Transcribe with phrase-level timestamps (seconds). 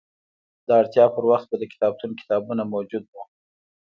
[0.65, 3.21] د اړتیا په وخت به د کتابتون کتابونه موجود وو.